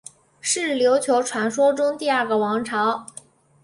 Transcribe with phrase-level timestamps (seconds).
[0.39, 3.05] 是琉球传说中第二个王朝。